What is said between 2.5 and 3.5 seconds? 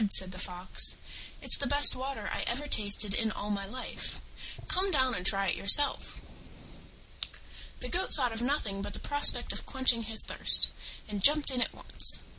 tasted in